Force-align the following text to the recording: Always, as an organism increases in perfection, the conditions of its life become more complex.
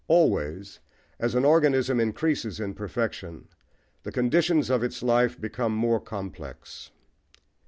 Always, 0.07 0.79
as 1.19 1.35
an 1.35 1.45
organism 1.45 1.99
increases 1.99 2.59
in 2.59 2.73
perfection, 2.73 3.47
the 4.01 4.11
conditions 4.11 4.71
of 4.71 4.81
its 4.83 5.03
life 5.03 5.39
become 5.39 5.75
more 5.75 5.99
complex. 5.99 6.89